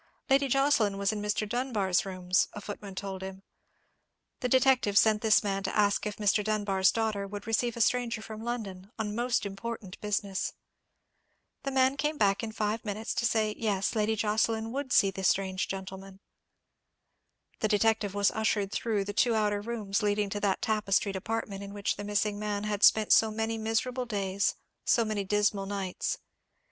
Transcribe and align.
Lady 0.31 0.47
Jocelyn 0.47 0.97
was 0.97 1.11
in 1.11 1.21
Mr. 1.21 1.47
Dunbar's 1.47 2.07
rooms, 2.07 2.47
a 2.53 2.61
footman 2.61 2.95
told 2.95 3.21
him. 3.21 3.43
The 4.39 4.49
detective 4.49 4.97
sent 4.97 5.21
this 5.21 5.43
man 5.43 5.61
to 5.61 5.77
ask 5.77 6.07
if 6.07 6.15
Mr. 6.15 6.43
Dunbar's 6.43 6.91
daughter 6.91 7.27
would 7.27 7.45
receive 7.45 7.77
a 7.77 7.81
stranger 7.81 8.19
from 8.23 8.41
London, 8.43 8.89
on 8.97 9.13
most 9.13 9.45
important 9.45 10.01
business. 10.01 10.53
The 11.61 11.69
man 11.69 11.97
came 11.97 12.17
back 12.17 12.41
in 12.41 12.51
five 12.51 12.83
minutes 12.83 13.13
to 13.13 13.27
say 13.27 13.53
yes, 13.55 13.93
Lady 13.93 14.15
Jocelyn 14.15 14.71
would 14.71 14.91
see 14.91 15.11
the 15.11 15.23
strange 15.23 15.67
gentleman. 15.67 16.19
The 17.59 17.67
detective 17.67 18.15
was 18.15 18.31
ushered 18.31 18.71
through 18.71 19.03
the 19.05 19.13
two 19.13 19.35
outer 19.35 19.61
rooms 19.61 20.01
leading 20.01 20.31
to 20.31 20.39
that 20.39 20.63
tapestried 20.63 21.15
apartment 21.15 21.61
in 21.61 21.75
which 21.75 21.95
the 21.95 22.03
missing 22.03 22.39
man 22.39 22.63
had 22.63 22.81
spent 22.81 23.13
so 23.13 23.29
many 23.29 23.55
miserable 23.59 24.07
days, 24.07 24.55
so 24.83 25.05
many 25.05 25.23
dismal 25.23 25.67
nights. 25.67 26.17